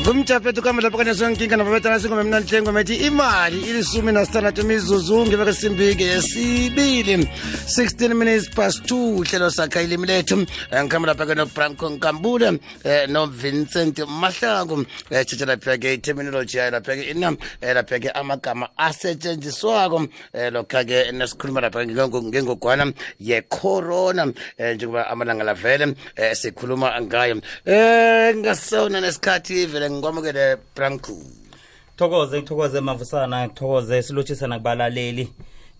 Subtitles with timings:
[0.00, 7.28] ngumthaphethu kanye sonkinga mna lihlengome ethi imali ilisumi nasithandathu imizuzu ngebeke simbike yesibili
[7.66, 10.46] 16 minutes past 2 uhlelo sakha ilimi lethu.
[10.88, 17.10] Khama lapha-ke nobranco nkambule eh, novincent mahlaku eh, tshitshe laphiya ke iterminology yayo laphiya ke
[17.10, 20.08] inam eh, laphiya ke amagama asetshenziswako
[20.50, 25.94] lokha ke nesikhuluma lapha ngengogwana yecorona njengoba amalanga la vele
[26.32, 27.34] sikhuluma ngayo.
[27.66, 31.12] Um ngasona nesikhathi vele ngikwamukele branco
[31.96, 35.24] thokoze ngithokoze mavusana ngithokoze silotshisa kubalaleli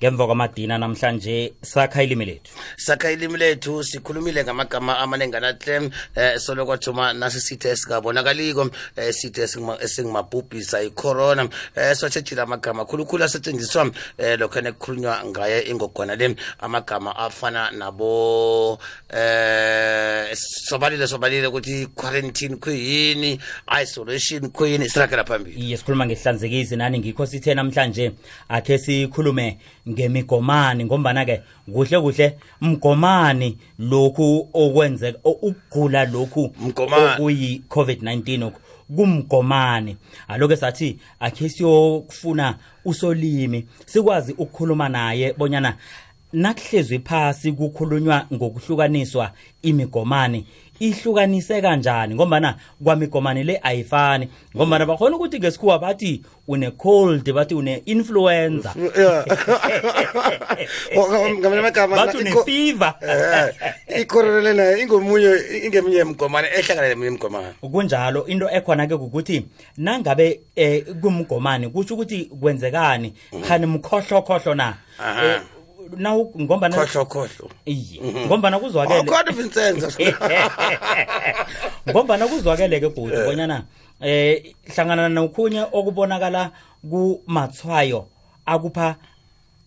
[0.00, 2.52] ngemva kwamadina namhlanje sakha ilimi lethu.
[2.76, 9.42] Sakha ilimi lethu sikhulumile ngamagama amanenganahle eh soloko thuma nasi sithe esikabonakaliko eh sithe
[9.80, 11.48] esingimabhubhisa icorona.
[11.76, 18.78] Eh swatshejile amagama khulukhulu asetshenziswa eh lokho nekukhulunywa ngaye ingogwana le amagama afana nabo
[19.10, 23.38] eh sobalile sobalile ukuthi quarantine kuyini
[23.82, 25.60] isolation kuyini sirakela phambili.
[25.60, 28.12] Iye sikhuluma ngehlanzekisi nani ngikho sithe namhlanje
[28.48, 29.58] akhe sikhulume
[29.90, 37.22] ngemigomani ngombana-ke kuhle kuhle mgomani lokhu okwenzeka ukugula lokhu Mgomani.
[37.22, 38.60] okuyi-covid-19 oku
[38.96, 39.96] kumgomani
[40.28, 45.76] aloke sathi akhe siyokufuna usolimi sikwazi ukukhuluma naye bonyana
[46.32, 50.46] nakuhlezwe phasi kukhulunywa ngokuhlukaniswa imigomani
[50.80, 52.14] ihlukanise kanjani?
[52.14, 54.28] Ngombana kwamigomane le ayifani.
[54.56, 58.74] Ngombana bakhona ukuthi ngesikhuwa bathi une-cold bathi une-influenza
[61.38, 62.94] ngamanye amagama bathi une-fever
[63.88, 64.06] Eh,
[64.54, 65.30] nayo ingomunye
[65.64, 73.14] ingeminye yemgomane ehlangana neminye imgomane kunjalo into ekhona-ke kukuthi nangabe um kumgomane kusho ukuthi kwenzekani?
[73.46, 74.74] Khani mkhohlokhohlo na
[75.92, 79.98] Eh, nawu ngombana khohlo khohlo iye ngombana kuzwakele kodwa Vincent
[81.90, 83.64] ngombana kuzwakele-ke bhuti bonyana
[84.00, 86.50] eh hlangana nokhunye okubonakala
[86.90, 88.06] kumathwayo
[88.46, 88.96] akupha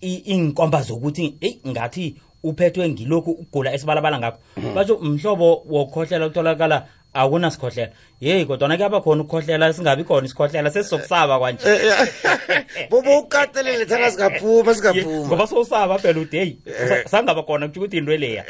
[0.02, 4.40] inkomba zokuthi hey ngathi uphethwe ngilokhu ukugula esibalabala ngakho.
[4.76, 7.92] Basho mhlobo wokhohlela kutholakala akunasikhohlela.
[8.22, 11.64] Yeyi kodwana kuyaba khona ukukhohlela singabi khona isikhohlela sesizokusaba kwanje.
[12.90, 15.28] Bobo ukatelele thana singaphuma singaphuma.
[15.28, 16.20] Ngoba sowusaba phela
[16.66, 17.06] Eh.
[17.08, 18.44] sangaba khona kutsho ukuthi into leya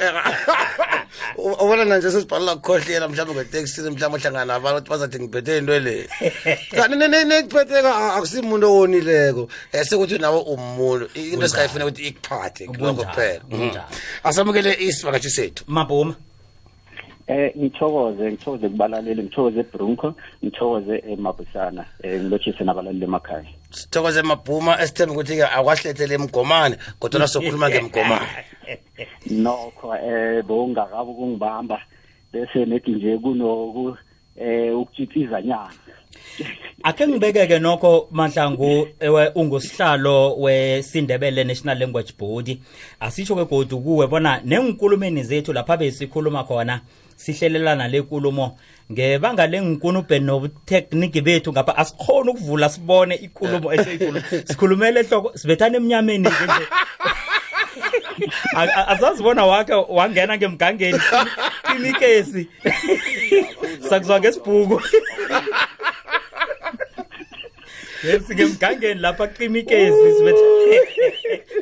[1.38, 6.08] ubona nanje sesibhalela kukhohlela mhlawumbe ngeteksini mhlawumbe ohlangana nabantu ukuthi bazathi ngiphethe into le
[6.76, 9.44] kanti nekuphetheka akusimuntu owonileko.
[9.74, 13.42] Um sekuthi nawe umuntu into esingayifuna ukuthi ikuphathe lokho kuphela.
[13.50, 13.80] Mhm.
[14.24, 15.64] asamukele isivakatshi sethu.
[15.68, 16.16] Mabhuma
[17.28, 20.14] Eh ngithokoze ngithokoze kubalaleli ngithokoze Brunco
[20.44, 23.46] ngithokoze eMabusana eh ngilotshise nabalaleli emakhaya.
[23.72, 28.28] Sithokoze mabhuma esithembe ukuthi-ke akwasilethele emgomane kodwa sokhuluma ngemgomane
[29.32, 31.80] nokho eh bowungakabi ukungibamba
[32.34, 33.98] bese nethi nje kunoku
[34.36, 35.74] eh ukutshitiza nyana.
[36.84, 42.60] Akhe ngibekeke nokho mahlangu ewe ungusihlalo wesindebele national language board.
[43.00, 46.82] Asitsho ke godu kuwe bona nenkulumeni zethu lapha besikhuluma khona
[47.24, 48.58] sihlelelana lenkulumo
[48.92, 56.66] ngebanga lenkunubhe nobutekniki bethu ngapha asikhona ukuvula sibone ikhulumo esiyikhuluma sikhulumele ehloko sibethana emnyameni nje
[58.56, 61.00] A- a- azazibona wakhe wangena ngemgangeni
[61.68, 62.48] kimikesi
[63.90, 64.82] sakuzwa ngesibhuku.
[68.34, 70.10] Ngemgangeni lapha qimikezi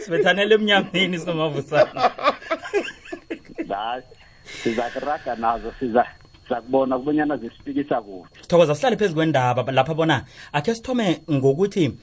[0.03, 2.10] sibethanele emnyameni sinomavusana la
[4.63, 6.05] siza kuraga nazo siza
[6.49, 11.93] sakubona kubonyana zisifikisa kude thokoza sihlale phezu kwendaba lapha bona akhe sithome ngokuthi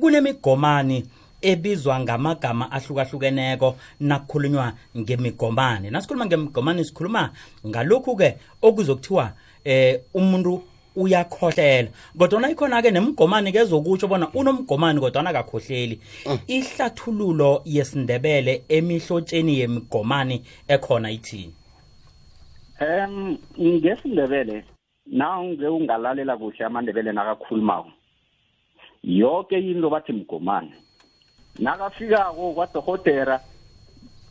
[0.00, 1.06] kunemigomani
[1.42, 5.90] ebizwa ngamagama ahlukahlukeneko nakukhulunywa ngemigomani.
[5.90, 7.30] Nasikhuluma ngemigomani sikhuluma
[7.66, 9.32] ngalokhu-ke okuzokuthiwa
[9.64, 10.62] eh umuntu
[10.96, 11.88] uyakhohlela.
[12.18, 16.00] Kodwana ikhona-ke nemgomani kezokutsho bona unomgomani kodwana akakhohleli.
[16.46, 21.54] Ihlathululo yesindebele emihlotsheni yemigomani ekhona ithini?
[22.82, 24.64] Em ngesindebele
[25.06, 27.92] nawunge ungalalela kuhle amandebele nakakhulumako
[29.04, 30.72] yonke into bathi mgomani.
[31.58, 33.40] Nakafikako kwadokotera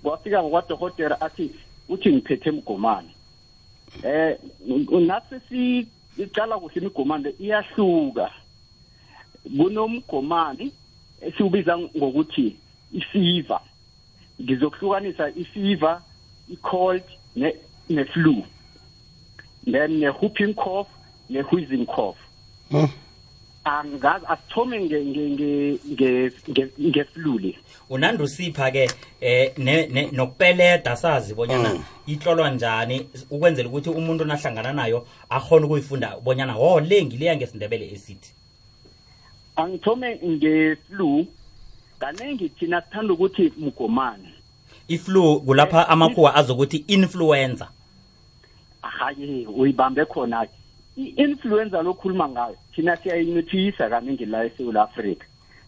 [0.04, 1.52] kwafikako kwadokotera athi
[1.90, 3.12] uthi ngiphethe mgomani.
[4.04, 4.38] Eh
[5.08, 5.40] nathi
[6.18, 8.32] siqala kuhle imigomani le iyahluka.
[9.58, 10.72] Kunomgomani
[11.22, 12.56] esiwubiza ngokuthi
[12.94, 13.62] ifever.
[14.42, 16.02] Ngizokuhlukanisa ifever
[16.50, 17.04] i-cold
[17.90, 18.44] ne-flu
[19.72, 20.88] then ne-whooping cough
[21.30, 22.18] ne-wheezing cough.
[22.72, 22.88] Hmm.
[23.64, 27.56] angazi asithome nge nge nge nge nge- ngeflule
[27.90, 28.90] unandi usipha ke
[29.22, 36.18] eh ne- ne- nokupeleda sazi bonyana ihlolwa njani ukwenzela ukuthi umuntu nahlangana nayo akhona ukuyifunda
[36.24, 38.34] bonyana ho le ngileya ngesindebele esithi.
[39.56, 41.28] Angithome ngeflu
[42.00, 44.30] kaningi thina sithanda ukuthi mgomane
[44.94, 47.68] iflu kulapha amakhuwa azokuthi influenza
[48.82, 50.48] hayi uyibambe khona
[50.98, 55.26] i-influenza lokhuluma ngayo thina siyayimithisa kaningi la eSouth Africa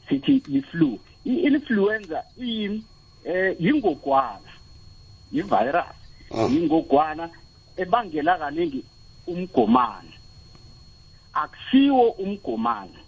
[0.09, 0.99] sithi i-flu.
[1.25, 2.83] I-influenza iyini
[3.25, 4.51] eh yingogwana
[5.31, 5.95] i-virus
[6.51, 7.29] yingogwana
[7.77, 8.83] ebangela kaningi
[9.27, 10.13] umgomane
[11.33, 12.99] akusiwo umgomane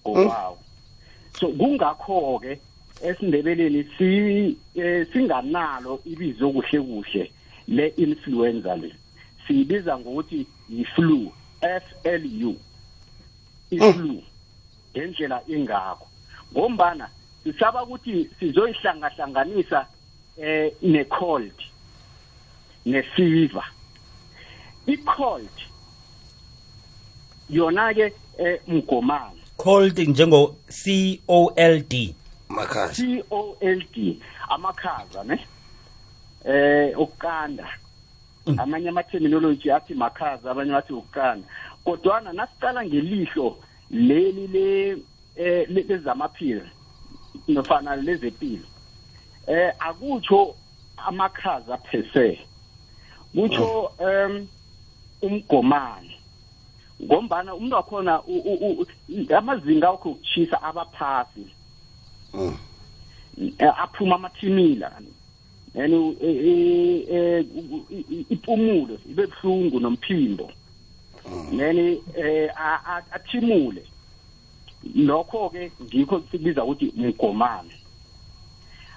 [0.00, 0.58] ngokwawo
[1.40, 2.60] so kungakho ke
[3.02, 7.30] esindebeleni si eh, singanalo ibizo kuhle kuhle
[7.68, 8.94] le influenza le.
[9.46, 12.56] Siyibiza ngokuthi yi-flu F L U
[13.70, 14.22] i-flu
[14.92, 16.06] ngendlela ingakho
[16.52, 17.08] ngombana
[17.44, 19.86] sisaba ukuthi sizoyihlangahlanganisa
[20.38, 21.52] eh ne-cold
[22.86, 23.64] ne-fever.
[24.86, 25.56] I-cold
[27.50, 32.14] yona ke eh mgomane cold njengo C O L D.
[32.48, 35.38] makhazi C O L D amakhaza ne?
[36.44, 37.68] Eh ukukanda.
[38.46, 41.46] Amanye ama terminology athi makhaza abanye bathi ukukanda.
[41.84, 43.56] Kodwana nasiqala ngelihlo
[43.90, 44.96] leli le
[45.36, 46.66] eh lezamaphilo
[47.48, 48.66] nofana lezempilo
[49.46, 50.54] eh akutsho
[50.96, 52.38] amakhaza per se.
[53.34, 54.48] Kutsho um
[55.22, 56.14] umgomane
[57.02, 58.22] ngombana umuntu wakhona
[59.36, 61.40] amazinga akho okuchisa abaphasi.
[61.40, 61.57] Mm.
[63.76, 64.92] Aphuma amathimila.
[65.74, 67.46] Yani eh, eh,
[68.30, 70.52] ipumulo ibe buhlungu nomphimbo.
[72.16, 73.82] Eh a- athimule.
[74.94, 77.72] Lokho ke ngikho sikubiza ukuthi mgomane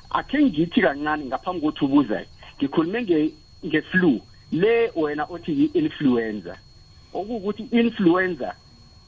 [0.10, 2.27] akhe ngithi kancane ngaphambi kokuthi ubuze
[2.57, 3.31] ngikhulume nge
[3.66, 4.22] ngeflu.
[4.51, 6.57] Le wena othi yi-influenza
[7.13, 8.56] okuwukuthi influenza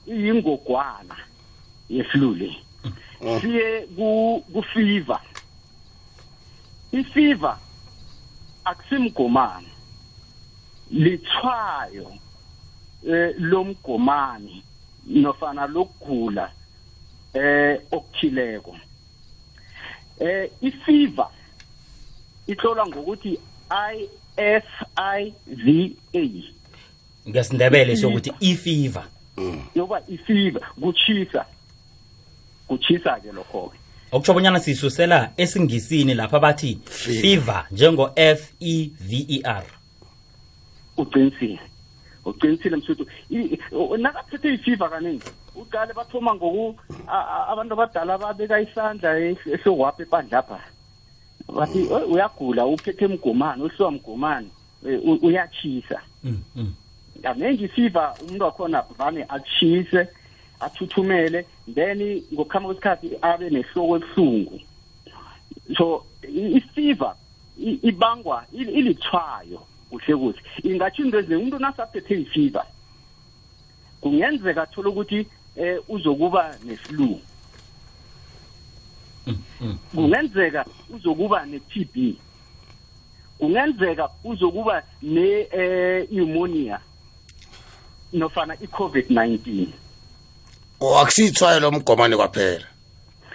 [0.08, 1.16] iyingogwana
[1.90, 2.56] yeflu le.
[3.42, 5.20] Siye ku ku fever.
[6.92, 7.58] Ifever
[8.66, 9.68] akusimgomane
[10.92, 12.14] lithwayo
[13.08, 14.64] eh lomgomane
[15.06, 16.52] nofana lokugula
[17.34, 18.76] eh okuthileko.
[20.20, 21.28] Eh ifever
[22.48, 24.66] ihlolwa ngokuthi I F
[24.96, 26.44] I V A.
[27.30, 29.08] Ngesindebele sokuthi ifever.
[29.76, 31.46] Yoba ifever kuchisa
[32.68, 33.78] kuchisa ke lokho ke
[34.12, 37.66] okutsho bonyana sisusela esingisini lapha bathi fever.
[37.72, 39.64] njengo F E V E R.
[40.98, 41.60] Uqinisile.
[42.26, 43.06] Uqinisile msuthu.
[43.32, 45.22] I- o- nakaphethe ifiva kaningi
[45.56, 46.76] uqale bathoma ngoku
[47.08, 50.60] a- a- abantu abadala babeka isandla ehlowapha epandlapha
[51.56, 54.48] bathi "Oy, uyagula uphethe mgomane uhliwa mgomane
[54.88, 56.74] eh, u- uyachisa Mm, mm.
[57.24, 60.08] kaningi ifiva umuntu wakhona vane achise
[60.64, 64.62] athuthumele then ngokuhamba kwesikhathi abe nehloko ebuhlungu.
[65.78, 67.16] So i- ifiva
[67.58, 70.42] i- ibangwa ili- ilithwayo kuhle kuhle.
[70.64, 72.66] Ingathi into ezinye umuntu nasaphethe ifiva
[74.02, 77.22] kungenzeka athola ukuthi eh uzokuba ne-flu.
[79.96, 82.22] Kungenzeka uzokuba ne-TB
[83.38, 86.08] kungenzeka uzokuba ne eh
[88.14, 89.74] nofana i-COVID-19
[90.84, 92.66] o akusiyithwayo lo mgomane kwaphela.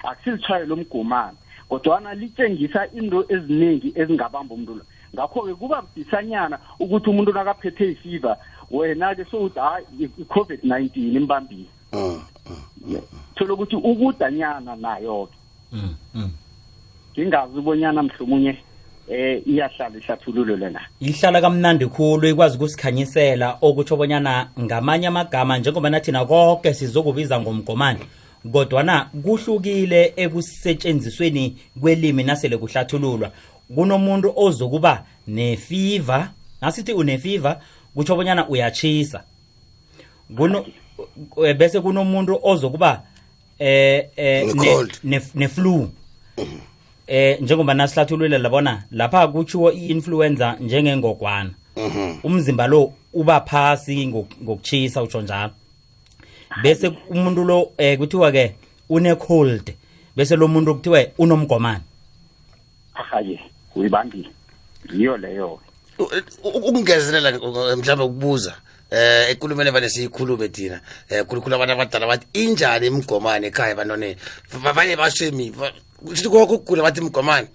[0.02, 1.36] Akusilithwayo lomgomane
[1.68, 8.36] kodwana litshengisa into eziningi ezingabamba umuntu lo ngakho-ke kuba budisanyana ukuthi umuntu nakaphethe ifiva
[8.70, 11.68] wena-ke sowuthi hayi i-COVID-19 imbambile.
[11.92, 12.22] Mm,
[13.34, 15.36] thola ukuthi ukudanyana nayo-ke.
[15.72, 16.30] Mm, mm.
[17.18, 18.58] ngingazi ubonyana mhlomunye
[19.10, 20.80] eh iyahlala ihlathululo lena.
[21.00, 23.58] Ihlala kamnandi khulu ikwazi ukusikhanyisela.
[23.60, 28.00] Okutsho bonyana ngamanye amagama njengoba nathi nakonke sizokubiza ngomgomane
[28.52, 33.30] kodwana kuhlukile ekusetshenzisweni kwelimi nasele kuhlathululwa.
[33.74, 37.60] Kunomuntu ozokuba nefiva nasithi unefiva
[37.94, 39.22] kutsho bonyana uyachisa
[40.36, 40.66] kuno
[41.44, 43.02] eh, bese kunomuntu ozokuba
[43.58, 44.54] eh eh
[45.04, 45.90] ne- ne-flu.
[47.08, 51.50] Eh njengoba nasihlathululela labona lapha kutshiwo i-influenza njengengogwana.
[51.76, 52.18] Mhm.
[52.22, 55.52] umzimba lo uba phasi ngokutshisa ngokuchisa utsho njalo.
[56.62, 58.54] Bese umuntu lo eh kuthiwa ke
[58.88, 59.74] une cold
[60.16, 61.84] bese lo muntu kuthiwa unomgomane
[62.94, 63.40] ahaye
[63.76, 64.30] uyibambile
[64.92, 65.60] yiyo leyo.
[66.44, 67.32] Ukungezelela
[67.76, 68.54] mhlawumbe ukubuza
[68.90, 74.16] eh ekulumeni vane siyikhulume thina um khulukhulu abantu abadala bathi injani imgomane ekhaya ebantwaneni
[74.64, 75.52] abanye bashemi
[76.06, 77.48] sithi konke ukugula bathi imgomane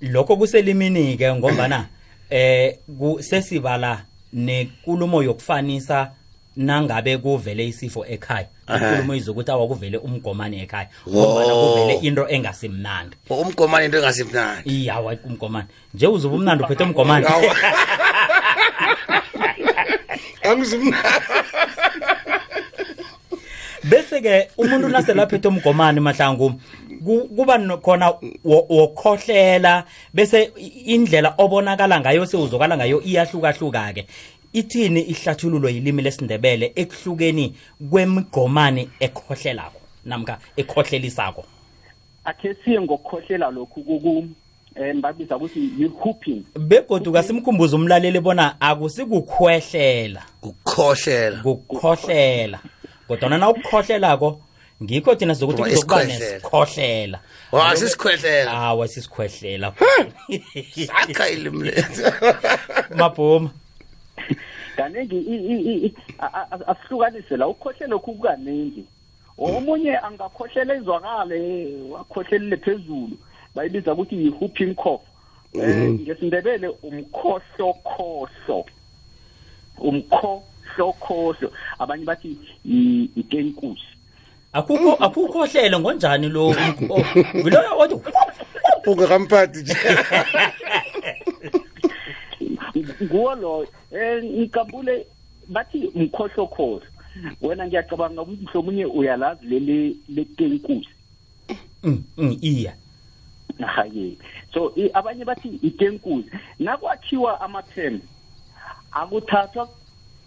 [0.00, 1.86] lokho kuselimini-ke ngombana
[2.30, 2.78] eh
[3.20, 6.10] sesibala nenkulumo yokufanisa
[6.56, 8.46] nangabe kuvele isifo ekhaya.
[8.68, 13.16] Inkulumo izokuthi awakuvele umgomane ekhaya ngombana kuvele into engasimnandi.
[13.30, 14.70] Umgomane into engasimnandi.
[14.70, 17.26] Iyawa umgomane nje uzobe umnandi uphethe umgomane
[20.42, 20.96] angizimnandi.
[23.84, 26.60] Bese-ke umuntu naselaphethe umgomane mahlangu
[27.04, 28.10] kuba khona
[28.44, 30.50] wo- wokhohlela bese
[30.86, 34.06] indlela obonakala ngayo sewuzokala ngayo iyahlukahluka-ke.
[34.52, 37.54] Ithini ihlathululo yilimi lesindebele ekuhlukeni
[37.90, 41.44] kwemigomane ekhohlelako namka ekhohlelisako?
[42.24, 44.26] Akhe siye ngokukhohlela lokhu kuku
[44.76, 46.42] um babiza ukuthi yi-hooping.
[46.58, 50.22] Begodu kasimkhumbuze umlaleli bona akusikukhwehlela.
[50.42, 52.58] Ukukhohlela kukhohlela.
[53.08, 54.40] Kodwana na ukukhohlelako
[54.82, 57.20] ngikho thina Kuba kuzokuba nesikhohlela.
[57.52, 58.52] Wa sisikhwehlela?
[58.52, 59.72] Awa sisikhwehlela?
[60.86, 62.02] Sakha ilimi lethu.
[62.98, 63.50] Mabhoma.
[64.76, 65.92] Kaningi
[66.66, 68.84] asihlukanise la ukukhohlela lokhu kukaningi
[69.38, 73.16] omunye angakhohlela izwakale wakhohlelele phezulu.
[73.54, 75.02] Bayibiza ukuthi yi-hooping cough.
[75.54, 78.66] Um ngesindebele umkhohlokhohlo.
[79.78, 81.52] Umkhohlokhohlo.
[81.78, 83.99] Abanye bathi i- itenkusi
[84.52, 86.54] akukho akukhohlele ngonjani lo
[87.34, 87.94] yiloyo othi
[88.86, 89.74] ungakamphathi nje.
[93.02, 95.06] Nguwo loyo um ngikabule
[95.48, 96.82] bathi mkhohlokhohlo.
[97.42, 100.88] Wena ngiyacabanga ukuthi mhlawumunye uyalazi leli letenkusi.
[101.82, 102.74] Mm, mm, iya.
[103.66, 104.12] Haye
[104.54, 108.00] so i- abanye bathi itenkuzi nakwakhiwa amathemu
[108.92, 109.68] akuthathwa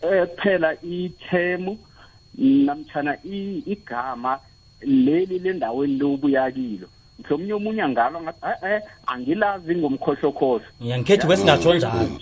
[0.02, 1.78] eh, phela ithemu
[2.38, 4.40] namtshana i- igama
[4.82, 6.88] leli lendaweni lobuya kilo.
[7.20, 10.66] Mhlawumnye omunye angalo ngathi eh angilazi ngomkhohlokhohlo.
[10.82, 12.20] Ngiyangikhethi kwesingatsho njalo.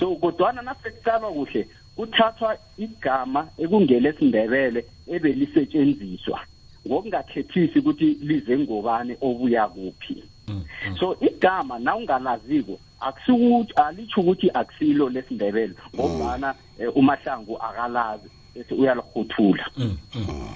[0.00, 6.40] So kodwana nasekucalwa kuhle kuthathwa igama ekungelesindebele ebelisetshenziswa
[6.86, 10.24] ngokungakhethisi ukuthi lize ngobani obuya kuphi.
[10.48, 10.96] Mm, mm.
[10.96, 18.28] so igama na ungalaziko akusikuthi alitsho ukuthi akusilo lesindebele ngobana eh, umahlangu akalazi.
[18.54, 20.48] Bese uyalihuthula Mm, mm.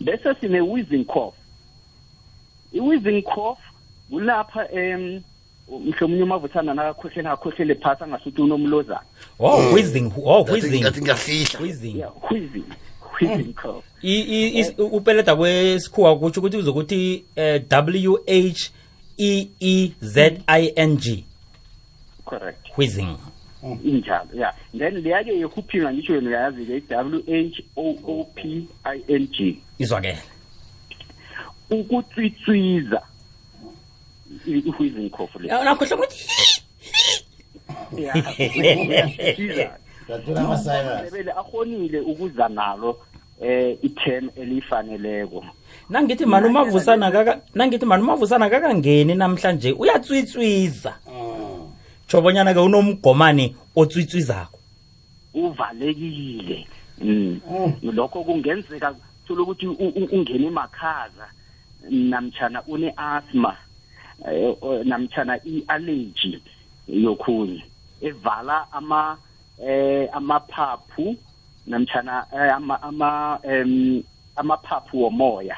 [0.00, 1.34] bese sine wheezing cough.
[2.74, 3.58] I-wheezing cough
[4.10, 5.20] kulapha em
[5.68, 9.00] mhlawumnye umavuthana nakakhohlele akhohlele phasi angasuthi unomlozana.
[9.38, 11.60] Oh wheezing oh wheezing ngathi ngiyafihla.
[11.60, 12.64] Wheezing yeah wheezing
[13.20, 13.84] wheezing cough.
[14.02, 18.70] I- i- is- upeleda kwesikhuwa kutsho ukuthi uzokuthi eh, w h
[19.18, 21.24] e e z i n g.
[22.24, 22.78] Correct.
[22.78, 23.16] Wheezing
[23.84, 29.26] injalo yeah then leya-ke yehuphing ngisho yena uyayazi-ke i-w h o o p i n
[29.28, 29.58] g.
[29.78, 30.18] izwakele
[31.70, 33.00] ukutswitswiza
[34.46, 36.18] i- i-wheezing cough le nakhohle ukuthi
[37.98, 39.70] Yeah, uyatswitswiza.
[40.36, 42.98] amandebele akhonile ukuza nalo
[43.42, 45.44] eh iterm elifaneleko
[45.90, 50.94] nangithi mani umavusana kaka nangithi mani umavusana kakangeni namhlanje uyatswitswiza
[52.12, 54.58] tshobonyana ke unomgomane otswitswizako.
[55.34, 56.66] Uvalekile.
[57.00, 57.40] Mm.
[57.82, 58.94] lokho kungenzeka
[59.26, 61.26] thola ukuthi ungene emakhaza
[61.90, 63.56] namtshana une-asthma
[64.30, 64.54] eh,
[64.84, 66.38] namtshana i-allergy
[66.88, 67.64] yokhunye
[68.02, 69.18] evala ama
[69.58, 71.16] eh amaphaphu
[71.66, 74.02] namtshana eh, ama ama em
[74.36, 75.56] amaphaphu womoya.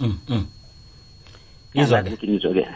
[0.00, 0.46] Mm, mm.
[1.82, 2.10] Izwa-ke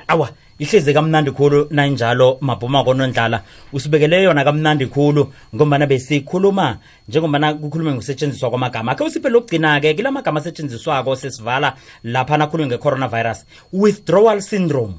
[0.08, 0.28] awa
[0.58, 3.42] ihlezi kamnandi khulu nanjalo mabhuma konondlala
[3.72, 6.78] usibekele yona kamnandi khulu ngombana besikhuluma
[7.08, 8.92] njengombana kukhulume ngokusetshenziswa kwamagama.
[8.92, 13.44] Akhe usiphe lokugcina-ke kila magama asetshenziswako sesivala lapha nakhulume nge-coronavirus.
[13.72, 14.94] Withdrawal syndrome.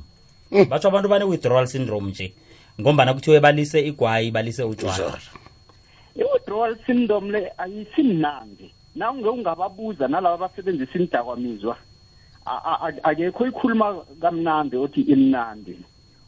[0.69, 2.33] Batsho abantu bane-withdrawal syndrome nje
[2.81, 5.17] ngombana kuthiwe balise igwayi balise utshwala
[6.15, 11.90] i-withdrawal syndrome le ayisimnandi na unge ungababuza nalaba abasebenzisa imidakwamizwa a- a- a-
[13.03, 15.75] akekho ikhuluma kamnandi othi imnandi.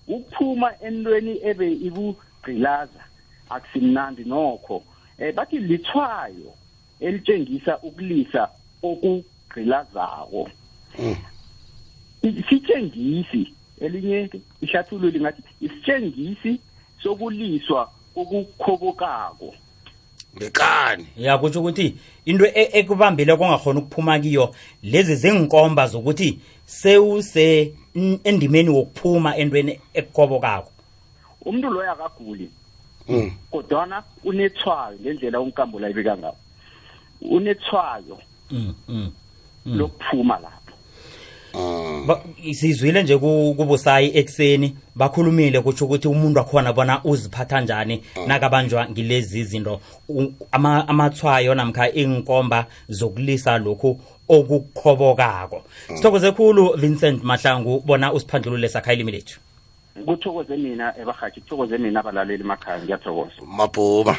[0.08, 3.04] Ukuphuma entweni ebe ikugqilaza
[3.50, 4.84] akusimnandi nokho.
[5.20, 6.54] Um bathi lithwayo
[7.00, 8.50] elitshengisa ukulisa
[8.84, 10.50] okugqilazako
[12.24, 14.30] isitshengisi elinye
[14.62, 16.62] ihlathululo lingathi isitshengisi
[17.04, 19.56] sokuliswa okukhobokako
[20.38, 27.74] ngekani ya kutsho ukuthi into e- ekubambile kongakhona ukuphuma kiyo lezi zinkomba zokuthi sewuse
[28.24, 30.72] endimeni wokuphuma entweni ekukobokako
[31.46, 32.50] umuntu loyo akaguli
[33.08, 33.32] Mm.
[33.52, 36.36] kodwana unethwayo ngendlela unkambo la ibeka ngawo
[37.22, 38.18] unethwayo
[38.52, 39.12] Mm, mm.
[39.66, 40.38] Lokuphuma.
[40.40, 40.52] Ba-
[42.54, 44.76] sizwile nje kubusayi ekuseni.
[44.96, 49.82] Bakhulumile kutsho ukuthi umuntu wakhona bona uziphatha njani nakabanjwa ngilezi zinto.
[50.52, 55.64] Amathwayo namkha iy'nkomba zokulisa lokhu okukhobokako.
[55.96, 59.40] Sithokoze khulu vincent mahlangu bona usiphandlulule sakhayilimi lethu.
[60.06, 63.34] Kuthokoze mina ebahathi kuthokoze mina abalaleli makhaya ngiyathokoza.
[63.48, 64.18] Mabhuma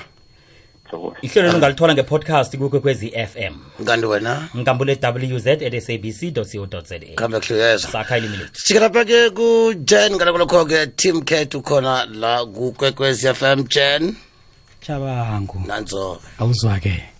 [0.95, 4.49] thokoza ihlelo lungalithola ngepodcast kukwekwezi fm kanti wena?
[4.57, 4.99] Ngikambule
[5.35, 12.07] wz at sabc co za kambe kuhluyeza sakhayilimi lethu sikelapha-ke kujen kalakulokho-ke team cat ukhona
[12.07, 14.17] la kukwekwezi fm jen?
[14.81, 15.63] Chabangu.
[15.67, 17.14] Nanzo awuzwa-ke